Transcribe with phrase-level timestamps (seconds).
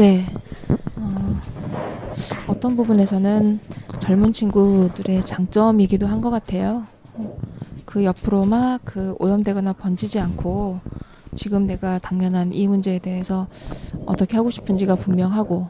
[0.00, 0.24] 네.
[0.96, 1.40] 어,
[2.46, 3.60] 어떤 부분에서는
[4.00, 6.86] 젊은 친구들의 장점이기도 한 것 같아요.
[7.18, 7.38] 어,
[7.84, 10.80] 그 옆으로 막 그 오염되거나 번지지 않고
[11.34, 13.46] 지금 내가 당면한 이 문제에 대해서
[14.06, 15.68] 어떻게 하고 싶은지가 분명하고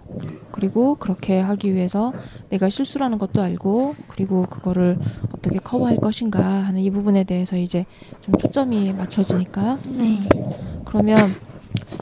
[0.53, 2.12] 그리고 그렇게 하기 위해서
[2.50, 4.97] 내가 실수라는 것도 알고 그리고 그거를
[5.34, 7.84] 어떻게 커버할 것인가 하는 이 부분에 대해서 이제
[8.20, 10.20] 좀 초점이 맞춰지니까 네.
[10.84, 11.19] 그러면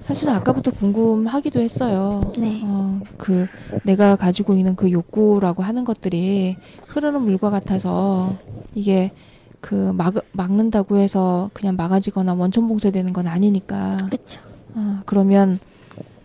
[0.08, 2.32] 사실은 아까부터 궁금하기도 했어요.
[2.38, 2.62] 네.
[2.64, 3.46] 어, 그
[3.82, 6.56] 내가 가지고 있는 그 욕구라고 하는 것들이
[6.86, 8.32] 흐르는 물과 같아서
[8.74, 9.12] 이게
[9.60, 13.98] 그 막, 막는다고 해서 그냥 막아지거나 원천 봉쇄되는 건 아니니까.
[14.06, 14.40] 그렇죠.
[14.74, 15.58] 어, 그러면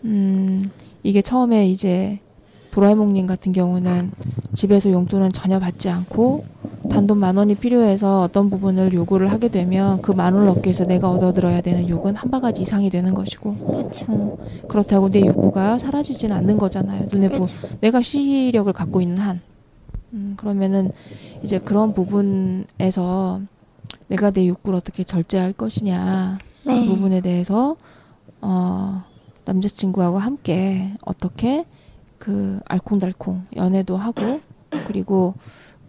[0.06, 0.72] 음,
[1.04, 2.20] 이게 처음에 이제
[2.72, 4.12] 도라에몽님 같은 경우는
[4.56, 6.46] 집에서 용돈은 전혀 받지 않고
[6.94, 11.10] 단돈 만 원이 필요해서 어떤 부분을 요구를 하게 되면 그 만 원을 얻기 위해서 내가
[11.10, 14.06] 얻어들어야 되는 욕은 한 바가지 이상이 되는 것이고 그렇죠.
[14.10, 14.38] 어,
[14.70, 17.08] 그렇다고 내 욕구가 사라지진 않는 거잖아요.
[17.12, 17.56] 눈에 보 그렇죠.
[17.82, 19.42] 내가 시력을 갖고 있는 한.
[20.14, 20.92] 음, 그러면은
[21.42, 23.42] 이제 그런 부분에서
[24.08, 26.86] 내가 내 욕구를 어떻게 절제할 것이냐 그 네.
[26.86, 27.76] 부분에 대해서
[28.40, 29.04] 어,
[29.46, 31.66] 남자친구하고 함께 어떻게
[32.20, 34.42] 그 알콩달콩 연애도 하고
[34.88, 35.34] 그리고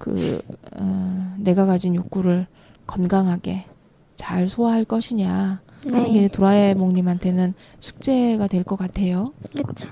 [0.05, 0.39] 그
[0.77, 2.47] 어, 내가 가진 욕구를
[2.87, 3.65] 건강하게
[4.17, 6.29] 잘 소화할 것이냐 하는 게 네.
[6.29, 9.33] 도라에몽님한테는 숙제가 될 것 같아요.
[9.57, 9.89] 그렇죠.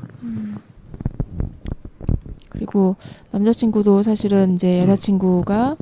[2.50, 2.96] 그리고
[3.30, 5.76] 남자친구도 사실은 이제 여자친구가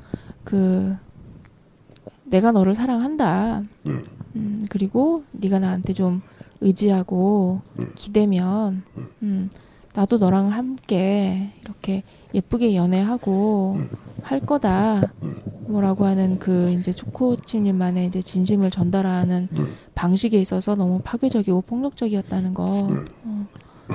[0.44, 0.94] 그
[2.24, 3.64] 내가 너를 사랑한다.
[4.36, 6.22] 음, 그리고 네가 나한테 좀
[6.60, 7.62] 의지하고
[7.96, 8.84] 기대면
[9.22, 9.50] 음,
[9.94, 12.04] 나도 너랑 함께 이렇게
[12.34, 13.76] 예쁘게 연애하고
[14.22, 15.12] 할 거다.
[15.66, 19.48] 뭐라고 하는 그 이제 초코칩님만의 이제 진심을 전달하는
[19.94, 22.88] 방식에 있어서 너무 파괴적이고 폭력적이었다는 거.
[23.24, 23.46] 어.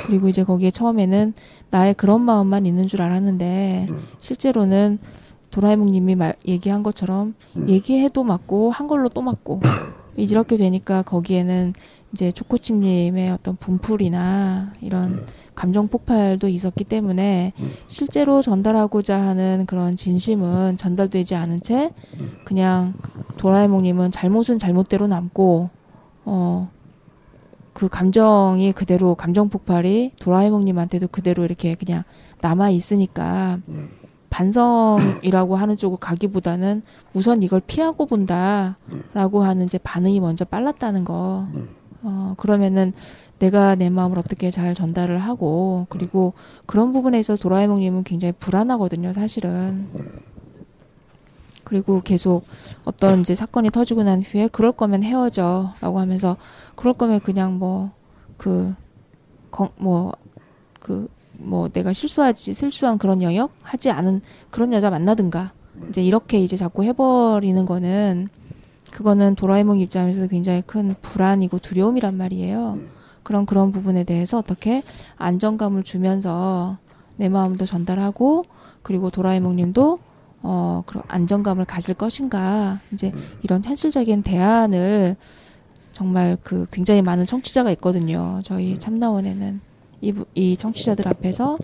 [0.06, 1.34] 그리고 이제 거기에 처음에는
[1.72, 3.88] 나의 그런 마음만 있는 줄 알았는데
[4.20, 5.00] 실제로는
[5.52, 7.34] 도라에몽님이 말 얘기한 것처럼
[7.68, 9.62] 얘기해도 맞고 한 걸로 또 맞고
[10.18, 11.74] 이렇게 되니까 거기에는
[12.16, 17.52] 이제 초코칩님의 어떤 분풀이나 이런 감정 폭발도 있었기 때문에
[17.88, 21.92] 실제로 전달하고자 하는 그런 진심은 전달되지 않은 채
[22.46, 22.94] 그냥
[23.36, 25.70] 도라에몽님은 잘못은 잘못대로 남고
[26.24, 26.72] 어.
[27.74, 32.04] 그 감정이 그대로 감정 폭발이 도라에몽님한테도 그대로 이렇게 그냥
[32.40, 33.60] 남아 있으니까
[34.30, 36.84] 반성이라고 하는 쪽으로 가기보다는
[37.14, 41.48] 우선 이걸 피하고 본다라고 하는 이제 반응이 먼저 빨랐다는 거.
[42.06, 42.94] 어 그러면은
[43.40, 46.34] 내가 내 마음을 어떻게 잘 전달을 하고 그리고
[46.68, 49.88] 그런 부분에 있어서 도라에몽님은 굉장히 불안하거든요, 사실은.
[51.64, 52.46] 그리고 계속
[52.86, 56.38] 어떤 이제 사건이 터지고 난 후에 그럴 거면 헤어져라고 하면서
[56.76, 57.58] 그럴 거면 그냥
[59.50, 64.22] 뭐그뭐그뭐 내가 실수하지 실수한 그런 영역 하지 않은
[64.52, 65.54] 그런 여자 만나든가
[65.90, 68.30] 이제 이렇게 이제 자꾸 해버리는 거는
[68.96, 72.80] 그거는 도라에몽 입장에서 굉장히 큰 불안이고 두려움이란 말이에요.
[73.24, 74.84] 그런 그런 부분에 대해서 어떻게
[75.18, 76.78] 안정감을 주면서
[77.18, 78.46] 내 마음도 전달하고
[78.84, 80.00] 그리고 도라에몽님도
[80.44, 82.80] 어 그런 안정감을 가질 것인가.
[82.94, 83.12] 이제
[83.44, 85.18] 이런 현실적인 대안을
[85.92, 88.40] 정말 그 굉장히 많은 청취자가 있거든요.
[88.46, 89.60] 저희 참나원에는
[90.00, 91.58] 이, 부- 이 청취자들 앞에서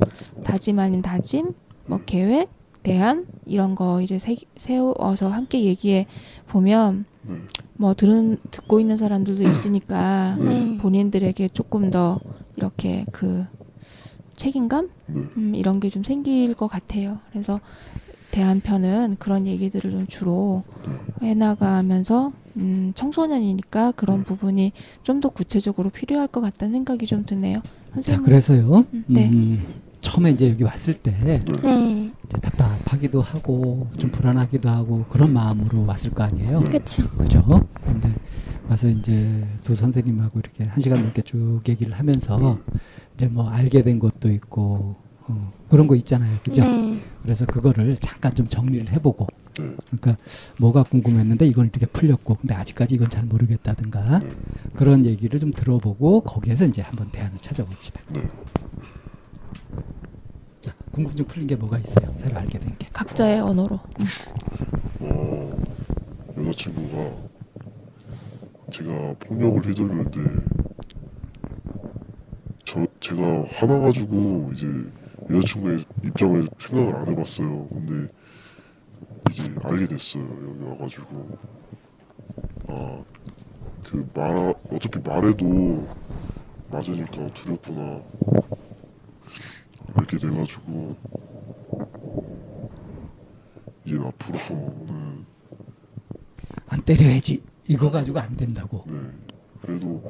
[0.44, 1.54] 다짐 아닌 다짐
[1.86, 2.50] 뭐 계획,
[2.84, 6.08] 대안 이런 거 이제 세, 세워서 함께 얘기해
[6.48, 7.36] 보면 네.
[7.78, 10.78] 뭐 들은 듣고 있는 사람들도 있으니까 네.
[10.78, 12.20] 본인들에게 조금 더
[12.56, 13.46] 이렇게 그
[14.36, 15.22] 책임감 네.
[15.38, 17.20] 음, 이런 게 좀 생길 것 같아요.
[17.32, 17.60] 그래서
[18.32, 20.64] 대한편은 그런 얘기들을 좀 주로
[21.22, 24.72] 해나가면서 음, 청소년이니까 그런 부분이
[25.04, 27.62] 좀 더 구체적으로 필요할 것 같다는 생각이 좀 드네요.
[27.62, 28.24] 자, 선생님.
[28.26, 28.54] 그래서
[28.94, 29.30] 음, 네.
[30.02, 31.42] 음, 처음에 이제 여기 왔을 때 네.
[32.26, 36.60] 이제 답답하기도 하고 좀 불안하기도 하고 그런 마음으로 왔을 거 아니에요.
[36.60, 37.08] 그쵸.
[37.18, 37.44] 그죠?
[37.84, 38.12] 근데
[38.68, 42.58] 와서 이제 두 선생님하고 이렇게 한 시간 넘게 쭉 얘기를 하면서
[43.16, 44.96] 이제 뭐 알게 된 것도 있고
[45.28, 46.38] 어, 그런 거 있잖아요.
[46.44, 46.64] 그죠?
[46.68, 47.00] 네.
[47.22, 49.28] 그래서 그거를 잠깐 좀 정리를 해보고
[49.92, 50.18] 그러니까
[50.58, 54.22] 뭐가 궁금했는데 이건 이렇게 풀렸고 근데 아직까지 이건 잘 모르겠다든가
[54.74, 58.02] 그런 얘기를 좀 들어보고 거기에서 이제 한번 대안을 찾아봅시다.
[60.92, 62.14] 궁금증 풀린 게 뭐가 있어요?
[62.18, 62.88] 새로 알게 된 게.
[62.92, 63.80] 각자의 언어로.
[64.00, 64.06] 음.
[65.00, 65.58] 어,
[66.38, 67.12] 여자 친구가
[68.72, 69.62] 제가 폭력을
[70.12, 70.20] 때
[72.66, 74.68] 저, 제가 화나가지고 이제
[75.30, 77.68] 여자친구의 입장을 생각을 안 해봤어요.
[77.68, 78.12] 근데
[79.30, 80.24] 이제 알게 됐어요.
[80.24, 81.38] 여기 와가지고
[82.68, 83.04] 아,
[83.84, 85.88] 그 말, 어차피 말해도
[86.70, 88.02] 맞으니까 두렵구나.
[89.96, 90.96] 알게 돼가지고
[93.86, 95.26] 이제 앞으로는
[96.68, 97.44] 안 때려야지.
[97.68, 98.84] 이거 가지고 안 된다고.
[98.88, 99.00] 네.
[99.62, 100.02] 그래도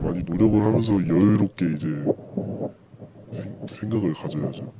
[0.00, 2.04] 많이 노력을 하면서 여유롭게 이제
[3.32, 4.72] 생, 생각을 가져야죠.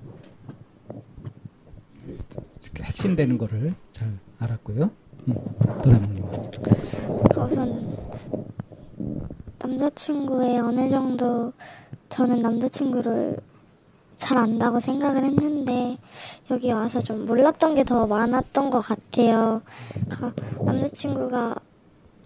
[2.83, 4.91] 핵심 되는 거를 잘 알았고요.
[5.29, 5.35] 음,
[5.83, 6.25] 도라몽님.
[7.37, 7.97] 우선
[9.59, 11.53] 남자친구의 어느 정도
[12.09, 13.39] 저는 남자친구를
[14.21, 15.97] 잘 안다고 생각을 했는데
[16.51, 19.63] 여기 와서 좀 몰랐던 게 더 많았던 것 같아요.
[20.09, 20.33] 그러니까
[20.63, 21.57] 남자친구가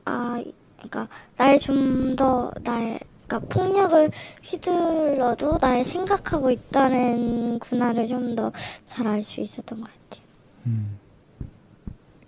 [0.05, 0.43] 아
[0.76, 4.11] 그러니까 날 좀 더날 그러니까 폭력을
[4.43, 8.50] 휘둘러도 날 생각하고 있다는 구나를 좀 더
[8.85, 10.25] 잘 알 수 있었던 것 같아요.
[10.67, 10.99] 음,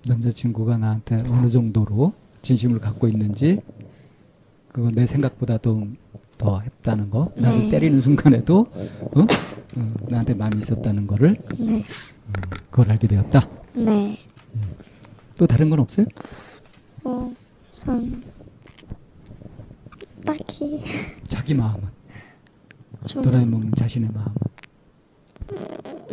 [0.07, 3.61] 남자친구가 나한테 어느 정도로 진심을 갖고 있는지
[4.73, 5.89] 그거 내 생각보다도
[6.39, 7.69] 더 했다는 거 나를 네.
[7.71, 9.21] 때리는 순간에도 어?
[9.77, 11.85] 어, 나한테 마음이 있었다는 거를 네,
[12.71, 13.49] 그걸 알게 되었다.
[13.75, 14.19] 네.
[15.37, 16.07] 또 다른 건 없어요?
[17.05, 17.35] 어,
[17.75, 18.23] 전
[20.25, 20.83] 딱히
[21.25, 21.89] 자기 마음은
[23.07, 24.35] 좀 도라에몽 자신의 마음은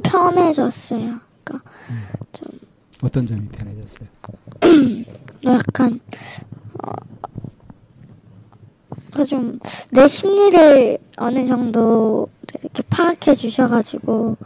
[0.04, 1.20] 편해졌어요.
[1.44, 1.72] 그러니까
[3.02, 4.08] 어떤 점이 편해졌어요?
[5.46, 6.00] 약간
[6.86, 6.92] 어,
[9.26, 9.60] 좀
[9.92, 12.28] 내 심리를 어느 정도
[12.60, 14.38] 이렇게 파악해 주셔가지고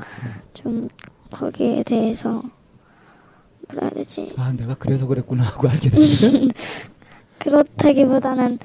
[0.54, 0.90] 좀
[1.32, 2.44] 거기에 대해서
[3.70, 4.34] 뭐라 해야 되지?
[4.38, 6.48] 아 내가 그래서 그랬구나 하고 알게 됐어요.
[7.40, 8.60] 그렇다기보다는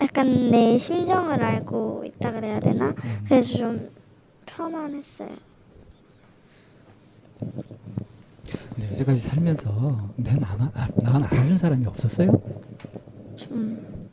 [0.00, 2.94] 약간 내 심정을 알고 있다 그래야 되나?
[3.28, 3.90] 그래서 좀
[4.46, 5.28] 편안했어요.
[8.74, 12.32] 근데 여태까지 살면서 내 마음, 아, 마음 알아주는 사람이 없었어요?
[13.36, 14.08] 좀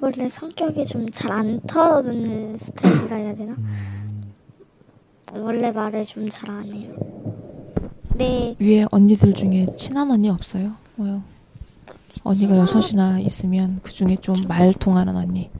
[0.00, 3.56] 원래 성격이 좀 잘 안 털어놓는 스타일이라 해야 되나?
[5.32, 6.94] 원래 말을 좀 잘 안 해요.
[8.14, 10.72] 네, 위에 언니들 중에 친한 언니 없어요?
[10.96, 11.22] 뭐요?
[12.24, 15.50] 언니가 여섯이나 있으면 그 중에 좀 말 통하는 언니.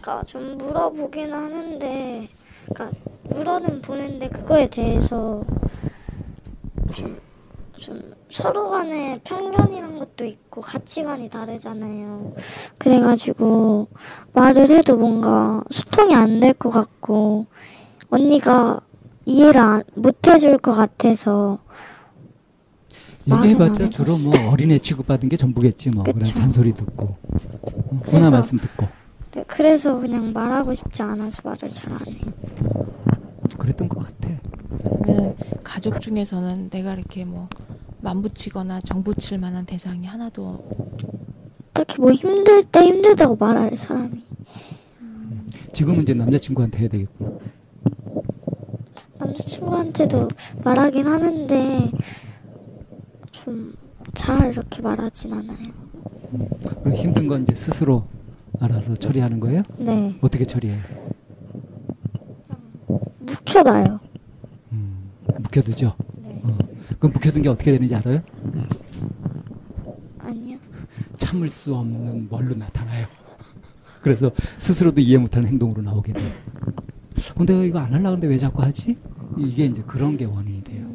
[0.00, 2.28] 그러니까 좀 물어보긴 하는데,
[2.68, 5.42] 그러니까 물어는 보는데 그거에 대해서
[6.94, 7.18] 좀,
[7.78, 12.34] 좀 서로 간에 편견이란 것도 있고 가치관이 다르잖아요.
[12.78, 13.86] 그래가지고
[14.32, 17.46] 말을 해도 뭔가 소통이 안 될 것 같고
[18.10, 18.80] 언니가
[19.24, 21.60] 이해를 안, 못 해줄 것 같아서
[23.30, 26.34] 얘기해봤자 주로 뭐 어린애 취급받은 게 전부겠지 뭐 그런 그쵸.
[26.34, 27.04] 잔소리 듣고
[27.62, 28.88] 어, 누나 말씀 듣고
[29.30, 32.32] 네, 그래서 그냥 말하고 싶지 않아서 말을 잘 안 해요.
[33.58, 34.28] 그랬던 것 같아.
[35.04, 37.48] 그러면 가족 중에서는 내가 이렇게 뭐
[38.04, 40.64] 만붙이거나 정붙일 만한 대상이 하나도
[41.72, 44.22] 딱히 뭐 힘들 때 힘들다고 말할 사람이
[45.72, 47.40] 지금은 이제 남자친구한테 해야 되겠고
[49.18, 50.28] 남자친구한테도
[50.62, 51.90] 말하긴 하는데
[53.32, 53.74] 좀
[54.14, 55.72] 잘 이렇게 말하진 않아요.
[56.82, 58.04] 그리고 힘든 건 이제 스스로
[58.60, 59.62] 알아서 처리하는 거예요?
[59.76, 60.78] 네, 어떻게 처리해요?
[63.18, 64.00] 묵혀놔요.
[64.72, 65.10] 음,
[65.42, 65.94] 묵혀두죠.
[67.04, 68.22] 그럼 묵혀둔 게 어떻게 되는지 알아요?
[70.20, 70.56] 아니요.
[71.18, 73.06] 참을 수 없는 뭘로 나타나요.
[74.00, 76.32] 그래서 스스로도 이해 못하는 행동으로 나오게 돼요.
[77.36, 78.96] 어, 내가 이거 안 하려고 하는데 왜 자꾸 하지?
[79.36, 80.88] 이게 이제 그런 게 원인이 돼요.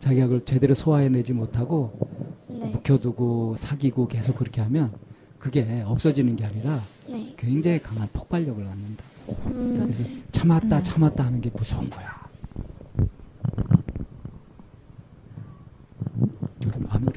[0.00, 1.98] 자기가 그걸 제대로 소화해내지 못하고
[2.46, 2.66] 네.
[2.66, 4.92] 묵혀두고 사귀고 계속 그렇게 하면
[5.38, 7.32] 그게 없어지는 게 아니라 네.
[7.38, 9.02] 굉장히 강한 폭발력을 갖는다.
[9.46, 12.19] 음, 그래서 참았다 참았다 하는 게 무서운 거야.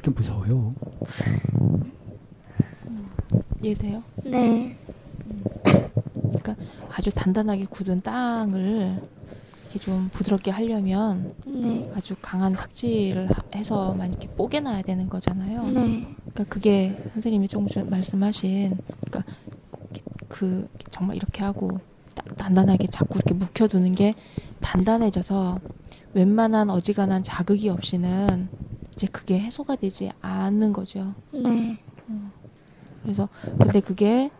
[0.04, 0.74] 이렇게 무서워요.
[3.62, 4.02] 이해돼요?
[4.24, 4.76] 네.
[5.62, 6.54] 그러니까
[6.92, 9.00] 아주 단단하게 굳은 땅을
[9.62, 11.90] 이렇게 좀 부드럽게 하려면 네.
[11.96, 15.64] 아주 강한 삽질을 하- 해서만 이렇게 뽀개놔야 되는 거잖아요.
[15.68, 16.06] 네.
[16.18, 19.24] 그러니까 그게 선생님이 조금 전 말씀하신 그러니까
[19.90, 21.80] 이렇게 그 정말 이렇게 하고
[22.14, 24.14] 다- 단단하게 자꾸 이렇게 묵혀두는 게
[24.60, 25.58] 단단해져서
[26.12, 28.48] 웬만한 어지간한 자극이 없이는
[28.94, 31.14] 이제 그게 해소가 되지 않는 거죠.
[31.32, 31.78] 네.
[33.02, 34.30] 그래서 근데 그게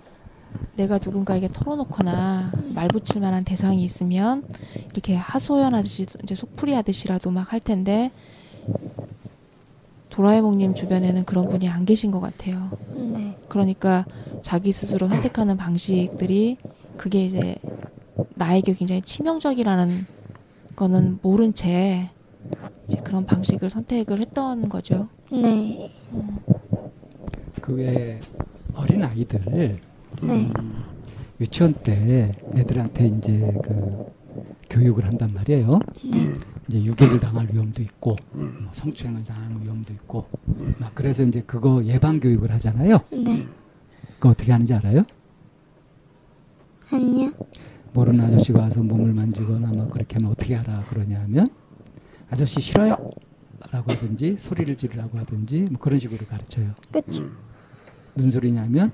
[0.76, 4.44] 내가 누군가에게 털어놓거나 말 붙일 만한 대상이 있으면
[4.92, 8.11] 이렇게 하소연하듯이 이제 속풀이 하듯이라도 막 할 텐데
[10.11, 12.70] 도라에몽님 주변에는 그런 분이 안 계신 것 같아요.
[12.94, 13.37] 네.
[13.49, 14.06] 그러니까
[14.42, 16.56] 자기 스스로 선택하는 방식들이
[16.96, 17.56] 그게 이제
[18.34, 20.06] 나에게 굉장히 치명적이라는
[20.76, 22.11] 거는 모른 채
[22.87, 25.09] 이제 그런 방식을 선택을 했던 거죠.
[25.31, 25.93] 네.
[27.61, 28.21] 그게
[28.75, 29.79] 어린 아이들 네.
[30.23, 30.85] 음,
[31.41, 34.12] 유치원 때 애들한테 이제 그
[34.71, 35.79] 교육을 한단 말이에요.
[36.69, 40.26] 이제 유괴를 당할 위험도 있고 뭐 성추행을 당하는 위험도 있고
[40.79, 42.99] 막 그래서 이제 그거 예방 교육을 하잖아요.
[43.11, 43.47] 네.
[44.17, 45.05] 그거 어떻게 하는지 알아요?
[46.91, 47.31] 아니요.
[47.93, 51.49] 모르는 아저씨가 와서 몸을 만지거나 막 그렇게 하면 어떻게 하라 그러냐면
[52.35, 53.11] 아저씨 싫어요
[53.71, 56.75] 라고 하든지 소리를 지르라고 하든지 뭐 그런 식으로 가르쳐요.
[56.91, 57.31] 그쵸.
[58.14, 58.91] 무슨 소리냐면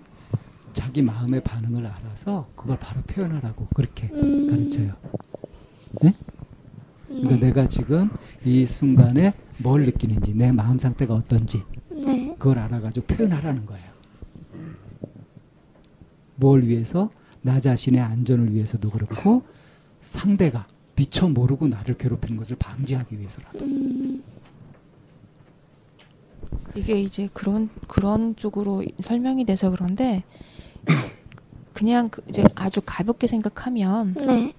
[0.74, 4.50] 자기 마음의 반응을 알아서 그걸 바로 표현하라고 그렇게 음.
[4.50, 4.94] 가르쳐요.
[6.02, 6.14] 네?
[7.08, 7.40] 그러니까 네.
[7.40, 8.10] 내가 지금
[8.44, 12.34] 이 순간에 뭘 느끼는지 내 마음 상태가 어떤지 네.
[12.38, 13.90] 그걸 알아가지고 표현하라는 거예요.
[16.36, 17.10] 뭘 위해서
[17.42, 19.42] 나 자신의 안전을 위해서도 그렇고
[20.00, 20.66] 상대가
[20.96, 24.22] 미처 모르고 나를 괴롭히는 것을 방지하기 위해서라도 음.
[26.74, 30.22] 이게 이제 그런 그런 쪽으로 설명이 돼서 그런데
[31.72, 34.52] 그냥 그 이제 아주 가볍게 생각하면 네.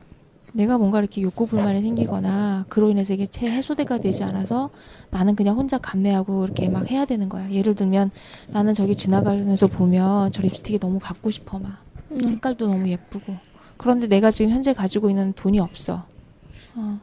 [0.53, 4.69] 내가 뭔가 이렇게 욕구 불만이 생기거나 그로 인해서 이게 채 해소대가 되지 않아서
[5.09, 7.49] 나는 그냥 혼자 감내하고 이렇게 막 해야 되는 거야.
[7.51, 8.11] 예를 들면
[8.49, 11.77] 나는 저기 지나가면서 보면 저 립스틱이 너무 갖고 싶어 막
[12.09, 12.27] 네.
[12.27, 13.37] 색깔도 너무 예쁘고
[13.77, 16.05] 그런데 내가 지금 현재 가지고 있는 돈이 없어.
[16.75, 16.99] 어.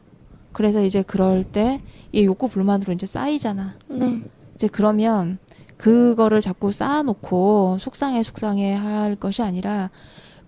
[0.52, 1.80] 그래서 이제 그럴 때
[2.12, 3.74] 이 욕구 불만으로 이제 쌓이잖아.
[3.88, 4.22] 네.
[4.54, 5.38] 이제 그러면
[5.76, 9.90] 그거를 자꾸 쌓아놓고 속상해 속상해 할 것이 아니라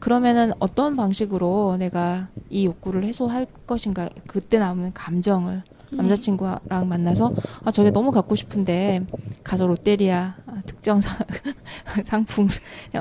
[0.00, 5.62] 그러면은 어떤 방식으로 내가 이 욕구를 해소할 것인가 그때 나오는 감정을
[5.92, 7.32] 남자친구랑 만나서
[7.64, 9.06] 아 저게 너무 갖고 싶은데
[9.44, 11.18] 가서 롯데리아 아, 특정 상,
[12.04, 12.48] 상품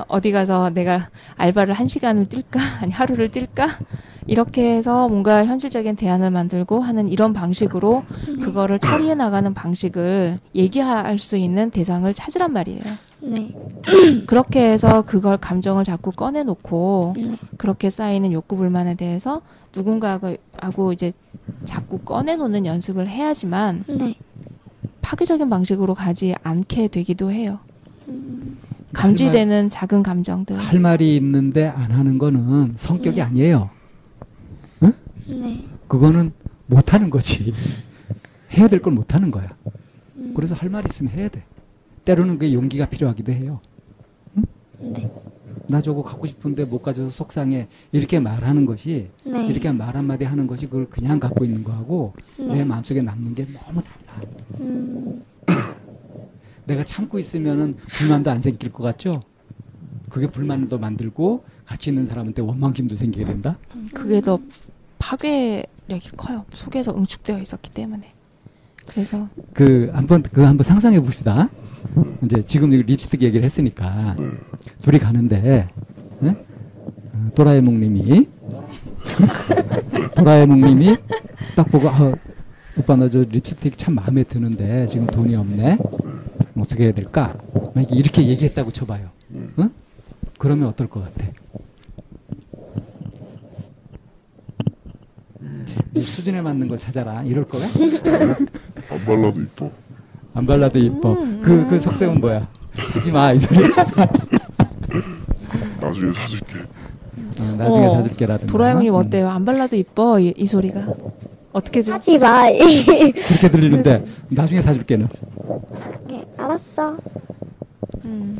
[0.08, 3.68] 어디 가서 내가 알바를 한 시간을 뛸까 아니 하루를 뛸까
[4.26, 8.04] 이렇게 해서 뭔가 현실적인 대안을 만들고 하는 이런 방식으로
[8.42, 12.82] 그거를 처리해 나가는 방식을 얘기할 수 있는 대상을 찾으란 말이에요.
[13.22, 13.54] 네.
[14.26, 17.36] 그렇게 해서 그걸 감정을 자꾸 꺼내놓고 네.
[17.58, 19.42] 그렇게 쌓이는 욕구 불만에 대해서
[19.74, 21.12] 누군가하고 이제
[21.64, 24.14] 자꾸 꺼내놓는 연습을 해야지만 네.
[25.02, 27.58] 파괴적인 방식으로 가지 않게 되기도 해요.
[28.92, 30.58] 감지되는 작은 감정들.
[30.58, 33.70] 할 말이 있는데 안 하는 거는 성격이 아니에요.
[35.30, 35.66] 네.
[35.88, 36.32] 그거는
[36.66, 37.52] 못 하는 거지.
[38.52, 39.48] 해야 될 걸 못 하는 거야.
[40.34, 41.42] 그래서 할 말 있으면 해야 돼.
[42.04, 43.60] 때로는 그게 용기가 필요하기도 해요.
[44.78, 45.10] 네.
[45.68, 47.68] 나 저거 갖고 싶은데 못 가져서 속상해.
[47.92, 49.46] 이렇게 말하는 것이 네.
[49.46, 52.46] 이렇게 말 한마디 하는 것이 그걸 그냥 갖고 있는 거하고 네.
[52.46, 54.30] 내 마음속에 남는 게 너무 달라.
[54.60, 55.22] 음.
[56.66, 59.22] 내가 참고 있으면은 불만도 안 생길 것 같죠?
[60.08, 63.58] 그게 불만도 만들고 같이 있는 사람한테 원망심도 생기게 된다?
[63.94, 64.38] 그게 더
[65.00, 66.44] 파괴력이 커요.
[66.52, 68.12] 속에서 응축되어 있었기 때문에.
[68.86, 71.48] 그래서 그 한번 그 한번 상상해 봅시다.
[72.22, 74.14] 이제 지금 립스틱 얘기를 했으니까
[74.82, 75.68] 둘이 가는데
[76.22, 76.36] 응?
[77.14, 78.28] 어, 도라에몽님이
[80.14, 80.96] 도라에몽님이
[81.56, 82.12] 딱 보고 아,
[82.78, 85.78] 오빠 나 저 립스틱 참 마음에 드는데 지금 돈이 없네.
[86.58, 87.34] 어떻게 해야 될까?
[87.74, 89.08] 만약에 이렇게 얘기했다고 쳐봐요.
[89.58, 89.70] 응?
[90.38, 91.30] 그러면 어떨 것 같아?
[95.92, 97.22] 네 수준에 맞는 걸 찾아라.
[97.22, 97.62] 이럴 거야?
[98.90, 99.70] 안 발라도 이뻐.
[100.34, 101.14] 안 발라도 이뻐.
[101.42, 102.48] 그, 그 속셈은 뭐야?
[102.76, 103.58] 하지 마, 이 소리.
[105.80, 106.58] 나중에 사줄게.
[107.40, 108.52] 어, 나중에 어, 사줄게라든가.
[108.52, 109.28] 도라에몽님 음, 어때요?
[109.28, 110.86] 안 발라도 이뻐 이, 이 소리가
[111.52, 111.92] 어떻게 들?
[111.92, 112.44] 하지 마.
[112.52, 113.12] 그렇게
[113.50, 115.08] 들리는데 나중에 사줄게는.
[116.12, 116.96] 예, 알았어.
[118.04, 118.36] 음.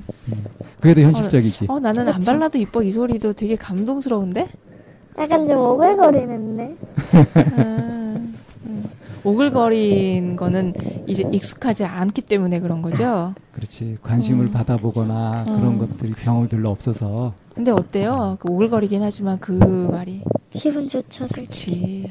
[0.80, 1.66] 그게 더 현실적이지.
[1.68, 2.20] 어 나는 안.
[2.20, 4.48] 발라도 이뻐 이 소리도 되게 감동스러운데?
[5.18, 6.76] 약간 좀 오글거리는데.
[7.58, 8.84] 음, 음.
[9.24, 10.72] 오글거린 거는
[11.06, 13.34] 이제 익숙하지 않기 때문에 그런 거죠.
[13.52, 13.98] 그렇지.
[14.02, 14.50] 관심을 음.
[14.52, 15.56] 받아보거나 음.
[15.56, 17.34] 그런 것들이 경험이 별로 없어서.
[17.54, 18.36] 근데 어때요?
[18.40, 22.06] 그 오글거리긴 하지만 그 말이 기분 좋죠, 솔직히.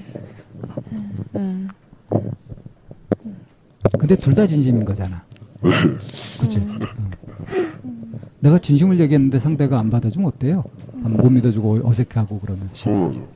[0.62, 0.84] 그렇지.
[0.92, 1.68] 음, 음.
[3.98, 5.24] 근데 둘 다 진심인 거잖아.
[5.62, 6.58] 그치?
[6.58, 6.80] 응.
[8.40, 10.64] 내가 진심을 얘기했는데 상대가 안 받아주면 어때요?
[11.04, 13.28] 안- 못 믿어주고 어색하고 그러면 서운하죠.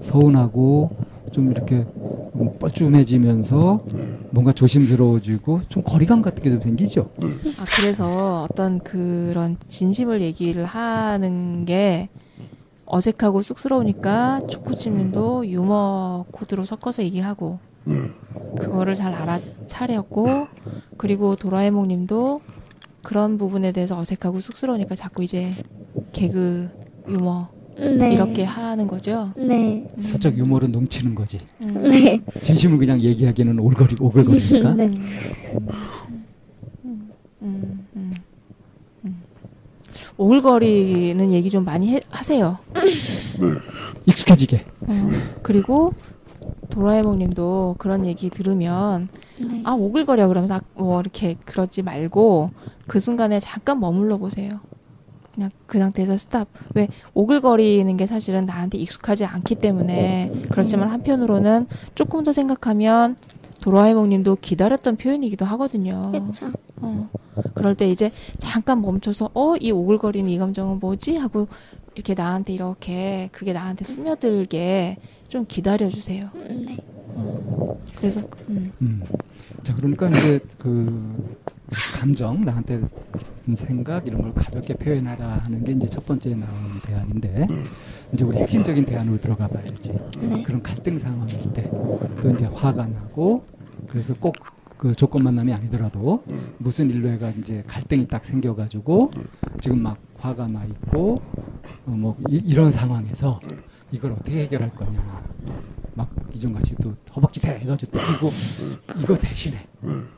[0.00, 0.90] 서운하고
[1.32, 1.86] 좀 이렇게
[2.36, 3.84] 좀 뻘쭘해지면서
[4.30, 7.10] 뭔가 조심스러워지고 좀 거리감 같은 게 좀 생기죠.
[7.60, 12.08] 아 그래서 어떤 그런 진심을 얘기를 하는 게
[12.86, 17.94] 어색하고 쑥스러우니까 초코치민도 유머 코드로 섞어서 얘기하고 네.
[18.58, 20.46] 그거를 잘 알아차렸고
[20.98, 22.40] 그리고 도라에몽님도
[23.02, 25.52] 그런 부분에 대해서 어색하고 쑥스러우니까 자꾸 이제
[26.12, 26.68] 개그
[27.08, 28.12] 유머 네.
[28.14, 29.32] 이렇게 하는 거죠.
[29.36, 29.86] 네.
[29.96, 31.38] 살짝 유머로 넘치는 거지.
[31.62, 31.82] 음.
[31.82, 32.20] 네.
[32.42, 34.74] 진심을 그냥 얘기하기는 올거리 오글거리니까.
[34.74, 34.84] 네.
[36.84, 37.10] 음,
[37.42, 38.14] 음, 음,
[39.04, 39.22] 음.
[40.16, 42.58] 오글거리는 얘기 좀 많이 해- 하세요.
[44.06, 44.64] 익숙해지게.
[44.82, 45.08] 어,
[45.42, 45.92] 그리고
[46.70, 49.08] 도라에몽님도 그런 얘기 들으면
[49.40, 49.62] 네.
[49.64, 52.50] 아 오글거려 그러면서 아, 뭐 이렇게 그러지 말고
[52.86, 54.60] 그 순간에 잠깐 머물러 보세요.
[55.34, 56.48] 그냥 그 상태에서 스탑.
[56.74, 63.16] 왜 오글거리는 게 사실은 나한테 익숙하지 않기 때문에 그렇지만 한편으로는 조금 더 생각하면
[63.60, 66.10] 도라에몽님도 기다렸던 표현이기도 하거든요.
[66.12, 66.50] 그렇죠.
[66.76, 67.08] 어,
[67.54, 71.46] 그럴 때 이제 잠깐 멈춰서 어 이 오글거리는 이 감정은 뭐지 하고
[71.94, 74.96] 이렇게 나한테 이렇게 그게 나한테 스며들게
[75.28, 76.28] 좀 기다려 주세요.
[76.34, 76.76] 네.
[77.96, 79.02] 그래서 음, 음.
[79.62, 81.38] 자 그러니까 이제 그
[81.98, 82.80] 감정 나한테
[83.44, 87.46] 든 생각 이런 걸 가볍게 표현하라 하는 게 이제 첫 번째 나오는 대안인데
[88.12, 89.98] 이제 우리 핵심적인 대안으로 들어가 봐야지.
[90.20, 90.42] 네.
[90.42, 91.70] 그런 갈등 상황일 때
[92.22, 93.44] 또 이제 화가 나고
[93.88, 94.34] 그래서 꼭
[94.82, 96.24] 그 조건 만남이 아니더라도
[96.58, 99.12] 무슨 일로 해가 이제 갈등이 딱 생겨가지고
[99.60, 101.22] 지금 막 화가 나 있고
[101.86, 103.38] 어, 뭐 이, 런 상황에서
[103.92, 105.22] 이걸 어떻게 해결할 거냐.
[105.94, 108.28] 막 이전같이 또 허벅지 대 해가지고 때리고
[109.04, 109.68] 이거 대신에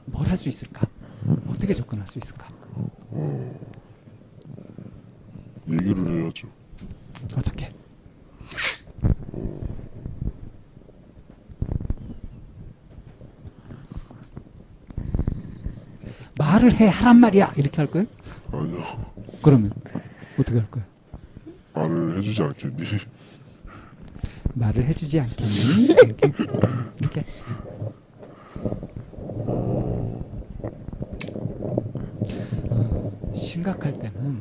[0.06, 0.86] 뭘 할 수 있을까
[1.48, 2.48] 어떻게 접근할 수 있을까
[5.68, 6.48] 얘기를 해야죠.
[7.36, 7.72] 어떻게
[16.38, 18.06] 말을 해 하란 말이야 이렇게 할 거예요?
[18.52, 18.82] 아니요.
[19.42, 19.72] 그러면
[20.38, 20.86] 어떻게 할 거예요?
[21.74, 22.84] 말을 해주지 않겠니?
[24.54, 25.86] 말을 해주지 않겠니?
[25.94, 26.24] 이렇게,
[27.00, 27.24] 이렇게.
[33.34, 34.40] 심각할 때는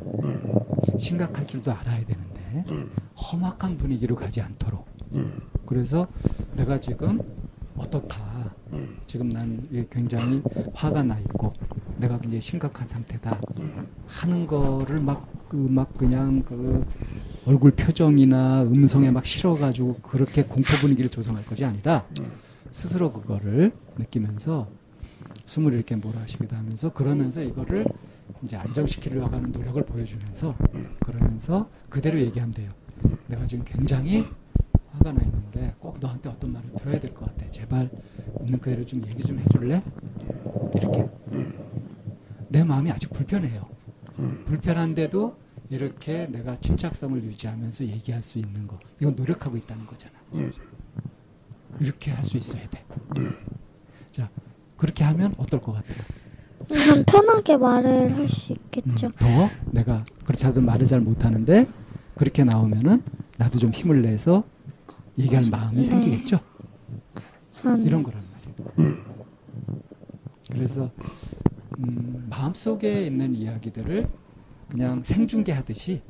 [1.00, 2.66] 심각할 줄도 알아야 되는데
[3.16, 4.88] 험악한 분위기로 가지 않도록.
[5.66, 6.08] 그래서
[6.56, 7.20] 내가 지금
[7.78, 8.54] 어떻다.
[9.06, 10.42] 지금 난 굉장히
[10.74, 11.54] 화가 나 있고
[11.98, 13.40] 내가 굉장히 심각한 상태다
[14.08, 16.84] 하는 거를 막 그 막 그냥 그
[17.46, 22.08] 얼굴 표정이나 음성에 막 실어가지고 그렇게 공포 분위기를 조성할 것이 아니라
[22.72, 24.68] 스스로 그거를 느끼면서
[25.46, 27.86] 숨을 이렇게 몰아쉬기도 하면서 그러면서 이거를
[28.44, 30.56] 이제 안정시키려고 하는 노력을 보여주면서
[31.06, 32.72] 그러면서 그대로 얘기하면 돼요.
[33.28, 34.26] 내가 지금 굉장히
[34.92, 37.50] 화가 나 있는데 꼭 너한테 어떤 말을 들어야 될 것 같아.
[37.50, 37.90] 제발
[38.42, 39.82] 있는 그대로 좀 얘기 좀 해줄래?
[40.76, 41.10] 이렇게
[42.50, 43.68] 내 마음이 아직 불편해요.
[44.46, 45.38] 불편한데도
[45.70, 50.14] 이렇게 내가 침착성을 유지하면서 얘기할 수 있는 거 이건 노력하고 있다는 거잖아.
[51.80, 52.84] 이렇게 할 수 있어야 돼.
[54.12, 54.30] 자
[54.78, 55.98] 그렇게 하면 어떨 것 같아요?
[56.86, 59.08] 좀 편하게 말을 할 수 있겠죠.
[59.08, 59.28] 음, 더
[59.72, 61.68] 내가 그렇지 않아도 말을 잘 못하는데
[62.16, 63.04] 그렇게 나오면은
[63.38, 64.44] 나도 좀 힘을 내서
[65.18, 65.84] 얘기할 마음이 네.
[65.84, 66.40] 생기겠죠.
[67.52, 68.24] 전 이런 거란
[68.78, 68.98] 말이에요.
[70.52, 70.92] 그래서
[71.80, 74.08] 음, 마음 속에 있는 이야기들을
[74.70, 76.02] 그냥 생중계하듯이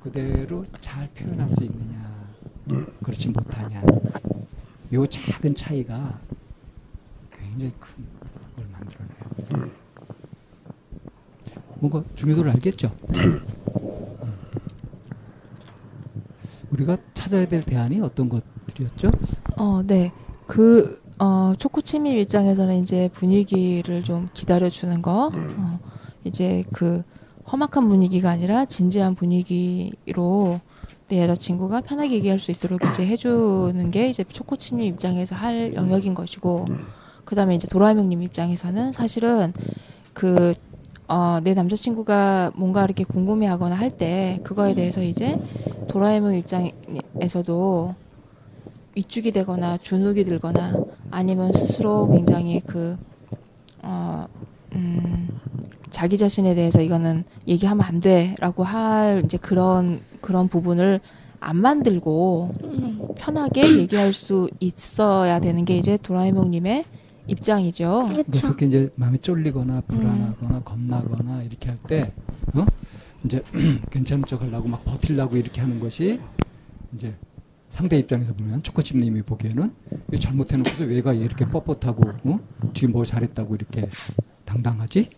[0.00, 2.28] 그대로 잘 표현할 수 있느냐,
[3.02, 3.82] 그렇지 못하냐.
[4.92, 6.18] 요 작은 차이가
[7.32, 8.20] 굉장히 큰
[8.56, 9.70] 걸 만들어내요.
[11.80, 12.90] 뭔가 중요도를 알겠죠?
[13.16, 13.40] 음.
[16.70, 19.10] 우리가 찾아야 될 대안이 어떤 것들이었죠?
[19.56, 20.12] 어, 네.
[20.46, 25.78] 그, 어, 초코치미 입장에서는 이제 분위기를 좀 기다려주는 거, 어,
[26.24, 27.02] 이제 그
[27.50, 30.60] 험악한 분위기가 아니라 진지한 분위기로
[31.08, 36.66] 내 여자친구가 편하게 얘기할 수 있도록 이제 해주는 게 이제 초코치님 입장에서 할 영역인 것이고
[37.24, 39.52] 그 다음에 이제 도라에몽님 입장에서는 사실은
[40.14, 40.54] 그
[41.10, 45.36] 어, 내 남자친구가 뭔가 이렇게 궁금해하거나 할 때 그거에 대해서 이제
[45.88, 47.94] 도라에몽 입장에서도
[48.94, 52.96] 위축이 되거나 주눅이 들거나 아니면 스스로 굉장히 그
[53.82, 54.24] 어,
[54.74, 55.28] 음,
[55.90, 61.00] 자기 자신에 대해서 이거는 얘기하면 안 돼라고 할 이제 그런 그런 부분을
[61.40, 62.94] 안 만들고 네.
[63.16, 66.84] 편하게 얘기할 수 있어야 되는 게 이제 도라에몽님의
[67.30, 68.06] 입장이죠.
[68.08, 68.48] 그렇죠.
[68.48, 72.12] 특히 이제 마음이 쫄리거나 불안하거나 겁나거나 이렇게 할 때
[72.54, 72.66] 어?
[73.24, 73.42] 이제
[73.90, 76.20] 괜찮은 척 하려고 막 버틸라고 이렇게 하는 것이
[76.94, 77.14] 이제
[77.68, 79.72] 상대 입장에서 보면 초코칩님이 보기에는
[80.18, 82.40] 잘못해놓고서 왜가 얘 이렇게 뻣뻣하고 어?
[82.72, 83.88] 뒤뭐 잘했다고 이렇게
[84.44, 85.10] 당당하지?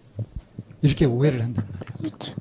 [0.83, 1.96] 이렇게 오해를 한단 말이야.
[1.98, 2.35] 그렇죠.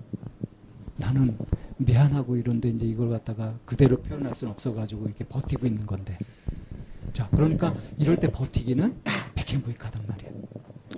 [0.97, 1.38] 나는
[1.77, 6.17] 미안하고 이런데 이제 이걸 갖다가 그대로 표현할 수는 없어가지고 이렇게 버티고 있는 건데.
[7.13, 8.95] 자, 그러니까 이럴 때 버티기는
[9.51, 10.29] 백행부익하단 말이야.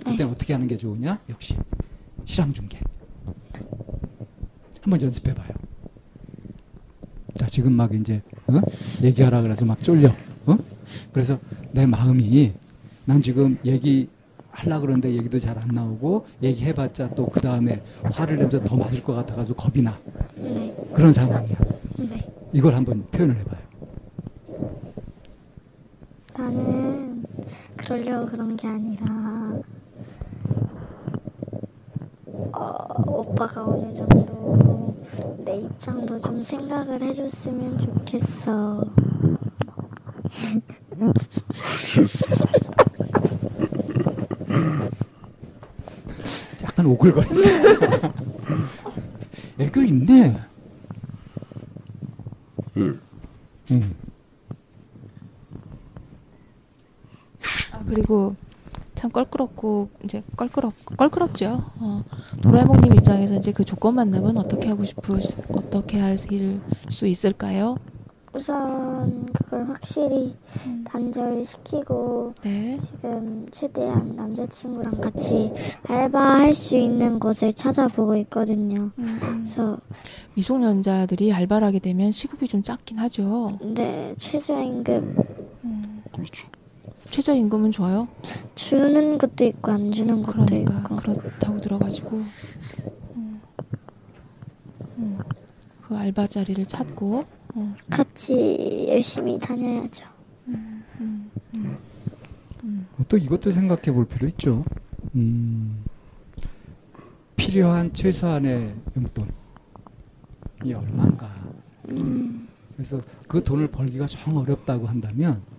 [0.04, 1.18] 그때 어떻게 하는 게 좋으냐?
[1.28, 1.56] 역시
[2.24, 2.78] 실황 중계.
[4.80, 5.48] 한번 연습해봐요.
[7.34, 8.60] 자, 지금 막 이제 어?
[9.02, 10.10] 얘기하라 그래서 막 쫄려.
[10.46, 10.56] 어?
[11.12, 11.38] 그래서
[11.72, 12.52] 내 마음이
[13.06, 14.08] 난 지금 얘기
[14.50, 19.14] 하려 그러는데 얘기도 잘 안 나오고 얘기해봤자 또 그 다음에 화를 내면서 더 맞을 것
[19.14, 19.98] 같아가지고 겁이 나.
[20.36, 20.74] 네.
[20.94, 21.56] 그런 상황이야.
[21.98, 22.32] 네.
[22.52, 23.63] 이걸 한번 표현을 해봐요.
[26.36, 27.24] 나는
[27.76, 29.52] 그러려고 그런 게 아니라
[32.52, 34.94] 어, 오빠가 어느 정도
[35.44, 38.84] 내 입장도 좀 생각을 해줬으면 좋겠어.
[46.62, 48.12] 약간 오글거린다.
[49.58, 50.36] 애교 있네.
[52.76, 52.92] 예.
[53.70, 53.94] 응.
[57.72, 58.36] 아, 그리고
[58.94, 61.62] 참 껄끄럽고 이제 껄끄럽 껄끄럽죠.
[61.78, 62.04] 어,
[62.42, 65.18] 도라에몽님 입장에서 이제 그 조건 만나면 어떻게 하고 싶으
[65.52, 67.76] 어떻게 하실 수 있을까요?
[68.34, 70.34] 우선 그걸 확실히
[70.84, 72.76] 단절시키고 네.
[72.78, 75.50] 지금 최대한 남자친구랑 같이
[75.84, 78.90] 알바할 수 있는 곳을 찾아보고 있거든요.
[78.98, 79.34] 음, 음.
[79.38, 79.78] 그래서
[80.34, 83.58] 미성년자들이 알바를 하게 되면 시급이 좀 작긴 하죠.
[83.62, 85.16] 네 최저임금
[85.64, 86.48] 음, 그렇죠.
[87.14, 88.08] 최저임금은 줘요.
[88.56, 90.96] 주는 것도 있고 안 주는 것도 그러니까 있고.
[90.96, 92.16] 그렇다고 들어가지고.
[93.14, 93.40] 음,
[94.98, 95.18] 음,
[95.80, 97.24] 그 알바 자리를 찾고.
[97.56, 100.04] 음, 같이 열심히 다녀야죠.
[103.08, 104.64] 또 이것도 생각해 볼 필요 있죠.
[105.14, 105.84] 음,
[107.36, 111.32] 필요한 최소한의 용돈이 얼마인가.
[112.74, 115.53] 그래서 그 돈을 벌기가 정 어렵다고 한다면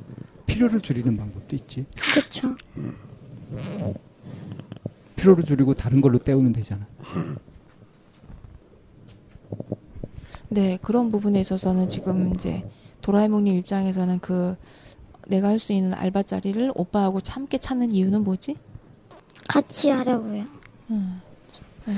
[0.45, 1.86] 필요를 줄이는 방법도 있지.
[1.95, 2.55] 그렇죠.
[5.15, 6.86] 필요를 줄이고 다른 걸로 때우면 되잖아.
[10.49, 12.63] 네, 그런 부분에 있어서는 지금 이제
[13.01, 14.55] 도라에몽님 입장에서는 그
[15.27, 18.55] 내가 할 수 있는 알바 자리를 오빠하고 함께 찾는 이유는 뭐지?
[19.47, 20.43] 같이 하려고요.
[20.91, 21.21] 음.
[21.86, 21.93] 네.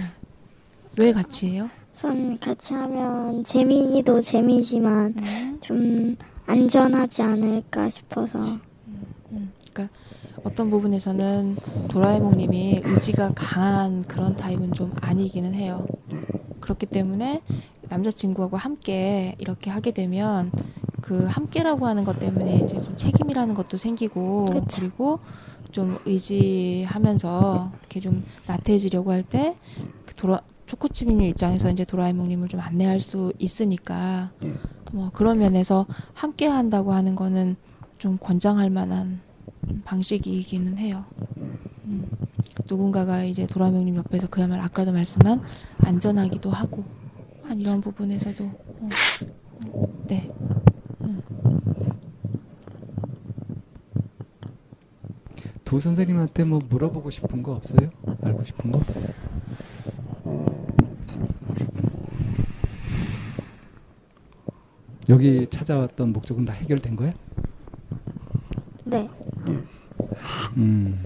[0.97, 1.69] 왜 같이 해요?
[1.93, 5.57] 우선 같이 하면 재미도 재미지만 음.
[5.61, 6.15] 좀
[6.47, 8.39] 안전하지 않을까 싶어서
[9.73, 9.95] 그러니까
[10.43, 11.57] 어떤 부분에서는
[11.89, 15.85] 도라에몽님이 의지가 강한 그런 타입은 좀 아니기는 해요.
[16.61, 17.41] 그렇기 때문에
[17.89, 20.51] 남자친구하고 함께 이렇게 하게 되면
[21.01, 24.81] 그 함께라고 하는 것 때문에 이제 좀 책임이라는 것도 생기고 그렇죠.
[24.81, 25.19] 리고
[25.71, 34.31] 좀 의지하면서 이렇게 좀 나태해지려고 할때그 도라 초코칩님 입장에서 이제 도라에몽님을 좀 안내할 수 있으니까
[34.91, 37.55] 뭐 그런 면에서 함께 한다고 하는 거는
[37.97, 39.21] 좀 권장할 만한
[39.83, 41.05] 방식이기는 해요.
[41.85, 42.07] 음.
[42.69, 45.41] 누군가가 이제 도라명님 옆에서 그야말로 아까도 말씀한
[45.79, 46.83] 안전하기도 하고
[47.43, 48.89] 한 이런 부분에서도 어,
[49.71, 49.85] 어,
[55.63, 57.89] 네두 선생님한테 뭐 물어보고 싶은 거 없어요?
[58.21, 58.79] 알고 싶은 거?
[65.09, 67.13] 여기 찾아왔던 목적은 다 해결된 거야?
[68.83, 69.09] 네
[70.57, 71.03] 음,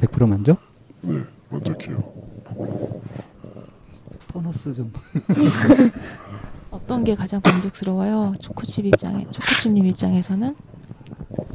[0.00, 0.58] 100% 만족?
[1.02, 2.12] 네, 만족해요.
[4.28, 4.92] 보너스 좀.
[6.70, 8.32] 어떤 게 가장 만족스러워요?
[8.40, 10.54] 초코칩 입장에 초코칩님 입장에서는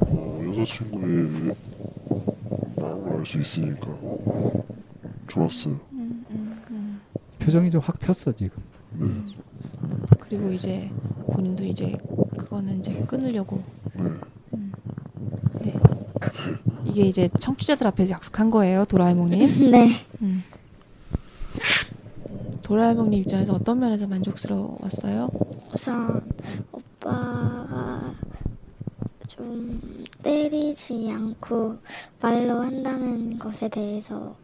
[0.01, 1.55] 어, 여자친구의
[2.77, 3.87] 마음을 알 수 있으니까
[5.27, 5.79] 좋았어요.
[7.39, 8.61] 표정이 좀 확 폈어 지금.
[10.19, 10.89] 그리고 이제
[11.33, 11.97] 본인도 이제
[12.37, 13.61] 그거는 이제 끊으려고.
[13.93, 14.03] 네.
[15.61, 15.73] 네.
[16.85, 19.39] 이게 이제 청취자들 앞에서 약속한 거예요, 도라에몽님.
[19.71, 19.89] 네.
[20.21, 20.43] 음.
[22.61, 25.29] 도라에몽님 입장에서 어떤 면에서 만족스러웠어요?
[25.73, 26.21] 우선
[26.71, 28.15] 오빠가
[29.27, 29.81] 좀
[30.21, 31.77] 때리지 않고
[32.21, 34.35] 말로 한다는 것에 대해서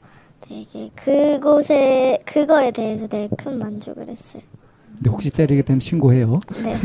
[0.41, 4.41] 되게 그곳에 그거에 대해서 되게 큰 만족을 했어요.
[5.00, 6.42] 근데 혹시 때리게 되면 신고해요.
[6.64, 6.76] 네.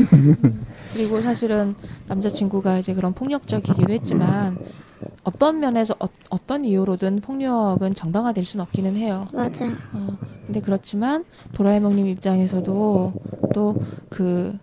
[0.95, 1.75] 그리고 사실은
[2.07, 4.57] 남자친구가 이제 그런 폭력적이기도 했지만
[5.25, 6.07] 어떤 면에서 어,
[6.47, 9.27] 떤 이유로든 폭력은 정당화될 수는 없기는 해요.
[9.33, 9.67] 맞아.
[9.93, 11.25] 어, 근데 그렇지만
[11.55, 13.13] 도라에몽님 입장에서도
[13.55, 13.75] 또
[14.11, 14.57] 그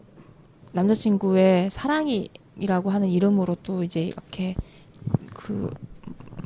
[0.71, 4.55] 남자친구의 사랑이라고 하는 이름으로 또 이제 이렇게
[5.33, 5.69] 그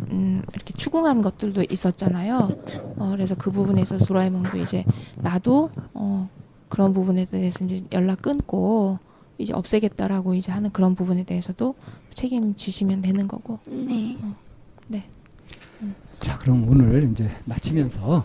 [0.10, 2.48] 음, 이렇게 추궁한 것들도 있었잖아요.
[2.48, 2.94] 그렇죠.
[2.98, 4.84] 어, 그래서 그 부분에 있어서 도라에몽도 이제
[5.18, 6.28] 나도 어,
[6.70, 9.00] 그런 부분에 대해서 이제 연락 끊고
[9.38, 11.76] 이제 없애겠다라고 이제 하는 그런 부분에 대해서도
[12.14, 13.60] 책임지시면 되는 거고.
[13.66, 14.18] 네.
[14.88, 15.04] 네.
[16.20, 18.24] 자, 그럼 오늘 이제 마치면서 어,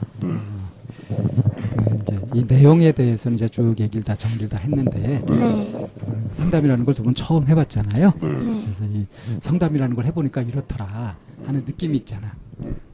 [1.08, 5.72] 그 이제 이 내용에 대해서는 이제 쭉 얘기를 다 정리를 다 했는데 네.
[5.74, 5.88] 어,
[6.32, 8.12] 상담이라는 걸 두 분 처음 해봤잖아요.
[8.20, 8.62] 네.
[8.64, 9.06] 그래서 이
[9.40, 12.34] 상담이라는 걸 해보니까 이렇더라 하는 느낌이 있잖아.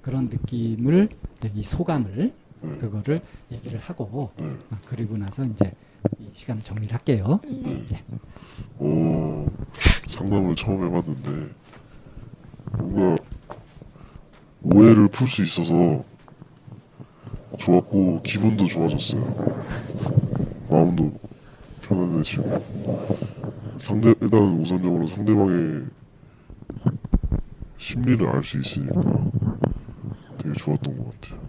[0.00, 1.11] 그런 느낌을
[1.54, 2.32] 이 소감을
[2.79, 5.72] 그거를 얘기를 하고 어, 그리고 나서 이제
[6.18, 7.40] 이 시간을 정리를 할게요.
[7.44, 8.05] 네.
[8.79, 9.46] 어,
[10.09, 11.55] 상담을 처음 해봤는데
[12.79, 13.22] 뭔가
[14.62, 16.05] 오해를 풀 수 있어서
[17.59, 19.22] 좋았고 기분도 좋아졌어요.
[20.68, 21.12] 마음도
[21.83, 22.64] 편안해지고
[23.79, 25.87] 상대 일단 우선적으로 상대방의
[27.79, 29.00] 심리를 알 수 있으니까
[30.38, 31.40] 되게 좋았던 것 같아요.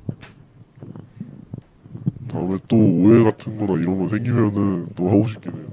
[2.28, 5.66] 다음에 또 오해 같은 거나 이런 거 생기면은 또 하고 싶긴 해요.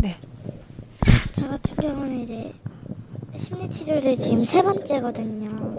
[0.00, 0.16] 네.
[1.32, 2.52] 저 같은 경우는 이제
[3.36, 5.76] 심리 치료를 지금 세 번째거든요.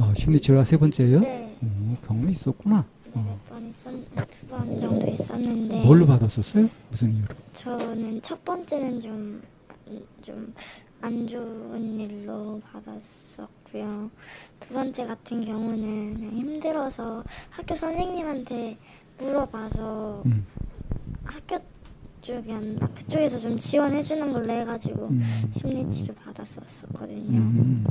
[0.00, 1.20] 어, 심리치료가 세 번째예요?
[1.20, 1.56] 네.
[1.62, 2.84] 어, 경험이 있었구나.
[3.14, 3.40] 어.
[3.48, 3.92] 몇번 있었
[4.30, 6.68] 두번 정도 있었는데 뭘로 받았었어요?
[6.90, 7.28] 무슨 이유로?
[7.54, 9.42] 저는 첫 번째는 좀
[10.22, 10.52] 좀
[11.00, 14.10] 안 좋은 일로 받았었고 요.
[14.60, 18.76] 두 번째 같은 경우는 힘들어서 학교 선생님한테
[19.18, 20.46] 물어봐서 음.
[21.24, 21.58] 학교
[22.22, 25.22] 쪽이 안 그쪽에서 좀 지원해 주는 걸로 해가지고 음.
[25.52, 27.38] 심리 치료 받았었거든요.
[27.38, 27.84] 음.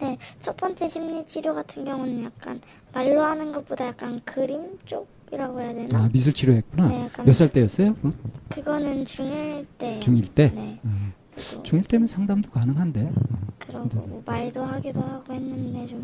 [0.00, 2.60] 네, 첫 번째 심리 치료 같은 경우는 약간
[2.92, 6.04] 말로 하는 것보다 약간 그림 쪽이라고 해야 되나?
[6.04, 6.88] 아 미술 치료했구나.
[6.88, 7.96] 네, 몇 살 때였어요?
[8.02, 8.10] 어?
[8.50, 9.98] 그거는 중1 때.
[10.00, 10.52] 중1 때?
[10.54, 10.80] 네.
[10.84, 11.12] 음.
[11.38, 13.12] 그리고, 중1 때면 상담도 가능한데.
[13.58, 16.02] 그러고 뭐 말도 하기도 하고 했는데 좀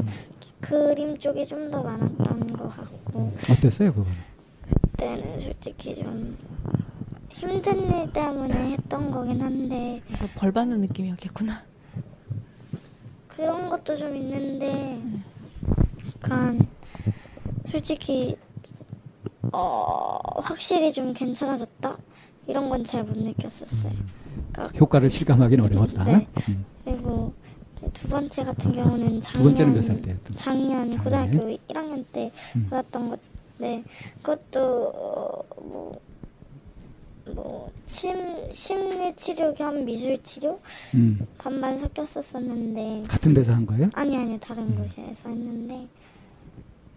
[0.60, 4.12] 그림 쪽이 좀 더 많았던 것 같고 어땠어요 그거는?
[4.92, 6.36] 그때는 솔직히 좀
[7.30, 11.62] 힘든 일 때문에 했던 거긴 한데 그래서 벌 받는 느낌이었겠구나.
[13.28, 15.02] 그런 것도 좀 있는데
[16.22, 16.66] 약간
[17.66, 18.36] 솔직히
[19.52, 21.96] 어 확실히 좀 괜찮아졌다
[22.46, 23.92] 이런 건 잘 못 느꼈었어요.
[24.54, 26.04] 그러니까 효과를 실감하기는 어려웠다.
[26.04, 26.26] 네.
[26.48, 26.64] 음.
[26.84, 27.32] 그리고
[27.92, 30.36] 두 번째 같은 경우는 작년 두 번째는 몇 살 때였던?
[30.36, 31.38] 작년 고등학교
[31.68, 32.66] 1학년 때 음.
[32.70, 33.08] 받았던
[33.58, 33.84] 건데
[34.22, 36.00] 그것도 어, 뭐,
[37.34, 38.16] 뭐 심,
[38.50, 40.60] 심리 치료 겸 미술 치료
[40.94, 41.26] 음.
[41.36, 43.90] 반반 섞였었었는데 같은 데서 한 거예요?
[43.92, 44.76] 아니 아니 다른 음.
[44.76, 45.86] 곳에서 했는데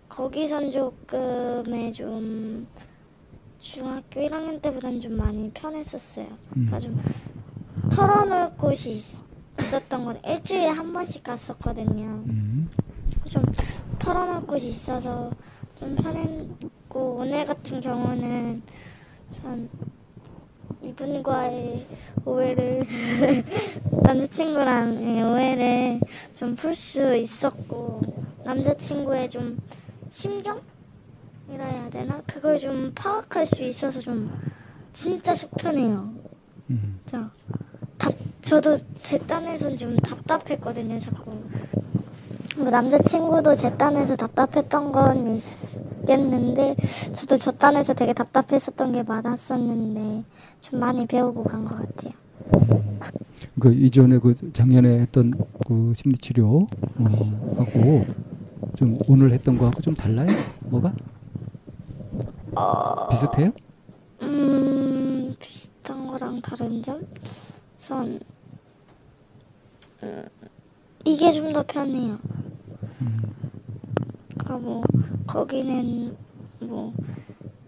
[0.10, 2.66] 거기선 조금의 좀
[3.60, 6.28] 중학교 1학년 때보다는 좀 많이 편했었어요.
[6.52, 6.98] 그러니까 좀
[7.98, 9.04] 털어놓을 곳이 있,
[9.60, 12.04] 있었던 건 일주일에 한 번씩 갔었거든요.
[12.28, 12.70] 음.
[13.28, 13.42] 좀
[13.98, 15.32] 털어놓을 곳이 있어서
[15.80, 18.62] 좀 편했고 오늘 같은 경우는
[19.32, 19.68] 전
[20.84, 21.88] 이분과의
[22.24, 22.86] 오해를
[24.04, 26.00] 남자친구랑의 오해를
[26.36, 28.02] 좀 풀 수 있었고
[28.44, 29.58] 남자친구의 좀
[30.12, 30.62] 심정
[31.52, 34.32] 이라 해야 되나 그걸 좀 파악할 수 있어서 좀
[34.94, 36.14] 진짜 속편해요.
[36.70, 37.00] 음.
[37.08, 37.32] 자,
[38.08, 41.32] 답 저도 제 딴에선 좀 답답했거든요, 자꾸.
[42.58, 46.76] 뭐 남자친구도 제 딴에서 답답했던 건 있겠는데
[47.14, 50.24] 저도 저 딴에서 되게 답답했었던 게 많았었는데
[50.62, 52.14] 좀 많이 배우고 간 것 같아요.
[53.60, 55.34] 그 이전에 그 작년에 했던
[55.68, 56.68] 그 심리 치료
[57.00, 58.06] 어, 하고
[58.76, 60.30] 좀 오늘 했던 거하고 좀 달라요?
[60.62, 60.94] 뭐가?
[63.10, 63.52] 비슷해요?
[64.24, 67.02] 음 비슷한 거랑 다른 점?
[67.78, 68.20] 우선
[70.04, 70.24] 음,
[71.06, 72.18] 이게 좀 더 편해요.
[74.38, 74.84] 그러니까 뭐
[75.26, 76.16] 거기는
[76.60, 76.94] 뭐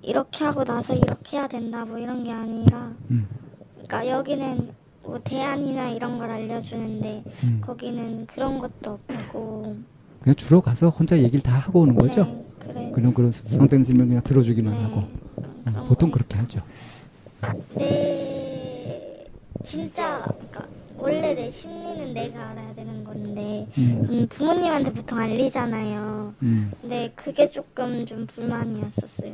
[0.02, 3.28] 이렇게 하고 나서 이렇게 해야 된다 뭐 이런 게 아니라 음.
[3.74, 4.69] 그러니까 여기는
[5.04, 7.62] 뭐 대안이나 이런 걸 알려주는데 음.
[7.62, 9.78] 거기는 그런 것도 없고
[10.22, 12.26] 그냥 주로 가서 혼자 얘기를 다 하고 오는 거죠.
[12.26, 14.98] 네, 그래 그냥 그런 성대는 설명 그냥 들어주기만 네, 하고
[15.38, 16.15] 음, 그런 보통 거.
[16.15, 16.62] 그렇게 하죠.
[17.76, 18.29] 내
[19.63, 20.67] 진짜 그러니까
[20.98, 24.08] 원래 내 심리는 내가 알아야 되는 건데 음.
[24.10, 26.34] 음, 부모님한테 보통 알리잖아요.
[26.41, 26.72] 음.
[26.82, 29.34] 근데 그게 조금 좀 불만이었었어요.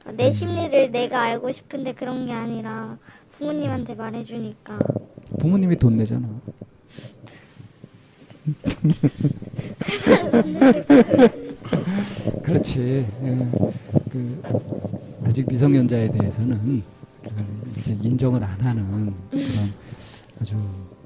[0.00, 2.98] 그러니까 내 심리를 내가 알고 싶은데 그런 게 아니라
[3.38, 4.78] 부모님한테 말해주니까
[5.38, 6.28] 부모님이 돈 내잖아.
[12.42, 13.06] 그렇지.
[13.22, 13.48] 예.
[14.10, 14.42] 그
[15.24, 16.82] 아직 미성년자에 대해서는
[18.02, 19.44] 인정을 안 하는 그런
[20.40, 20.56] 아주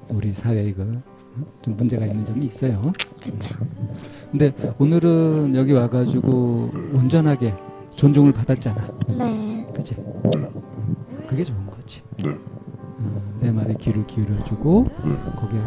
[0.08, 2.92] 우리 사회에 그좀 문제가 있는 점이 있어요.
[3.22, 3.54] 그쵸.
[4.30, 7.54] 근데 오늘은 여기 와가지고 온전하게
[7.96, 8.88] 존중을 받았잖아.
[9.08, 9.66] 네.
[9.74, 9.94] 그치?
[11.26, 12.02] 그게 좋은 거지.
[12.22, 12.30] 네.
[12.30, 14.84] 어, 내 말에 귀를 기울여주고
[15.36, 15.60] 거기에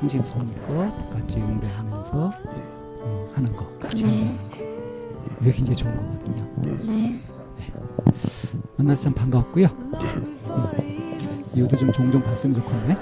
[0.00, 2.32] 성심성의껏 같이 응대하면서
[3.00, 4.10] 어, 하는 거 같이 네.
[4.10, 4.54] 하는 거
[5.40, 6.46] 이게 굉장히 좋은 거거든요.
[6.86, 7.20] 네.
[8.76, 9.66] 만나서 참 반가웠고요.
[9.66, 10.38] 음.
[11.54, 12.94] 이것도 좀 종종 봤으면 좋겠네.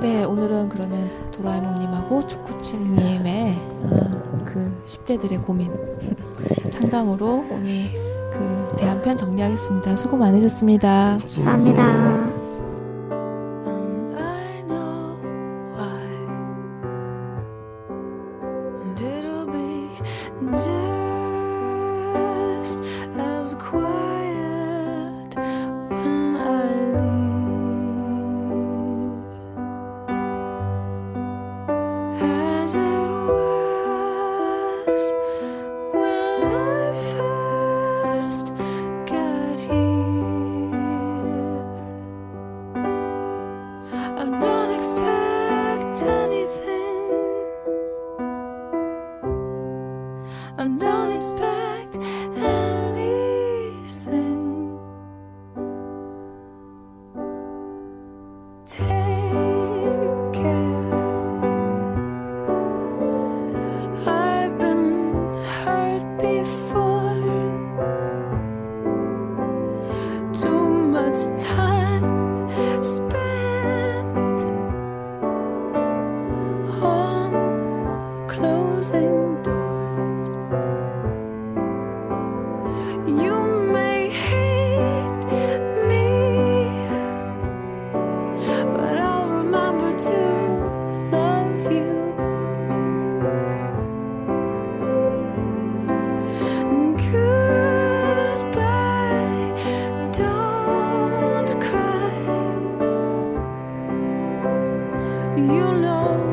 [0.00, 5.72] 네, 오늘은 그러면 도라에몽님하고 초코칩님의 어, 그 10대들의 고민
[6.70, 7.90] 상담으로 오늘
[8.32, 9.96] 그 대한편 정리하겠습니다.
[9.96, 11.18] 수고 많으셨습니다.
[11.20, 12.37] 감사합니다.
[105.38, 106.27] You know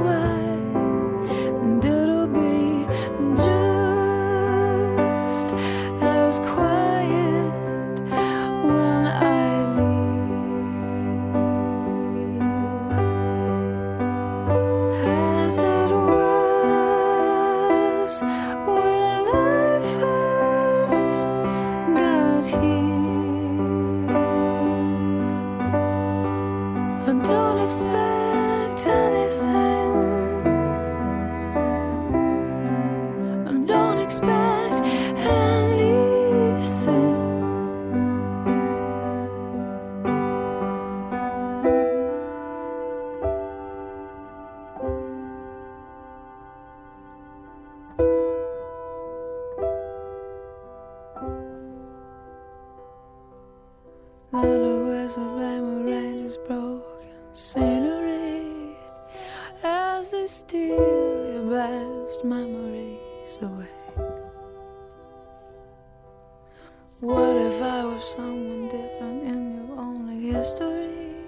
[67.02, 71.28] What if I was someone different in your only history?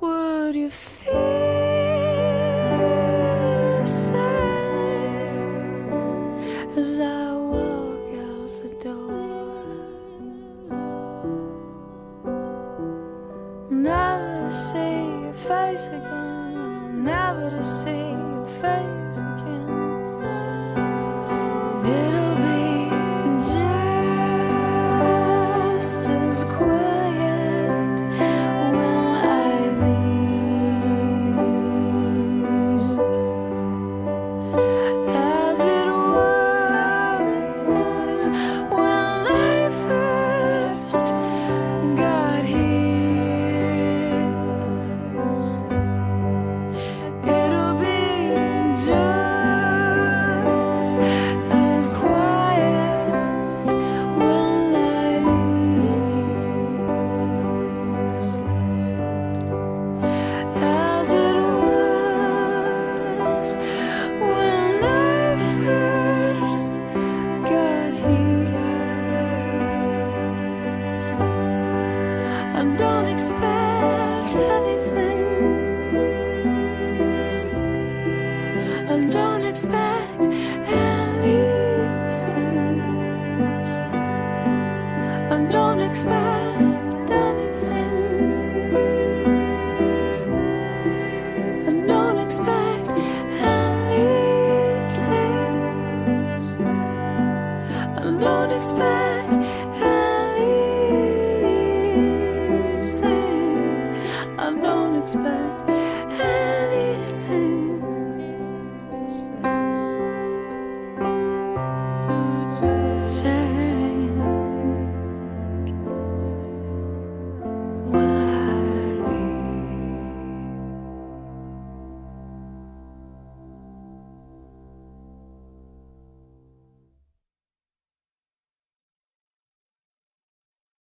[0.00, 1.47] Would you feel